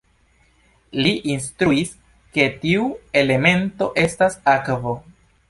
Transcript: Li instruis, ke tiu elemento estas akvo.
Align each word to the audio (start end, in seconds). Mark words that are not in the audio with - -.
Li 1.03 1.11
instruis, 1.33 1.91
ke 2.39 2.47
tiu 2.65 2.89
elemento 3.23 3.91
estas 4.07 4.41
akvo. 4.57 4.97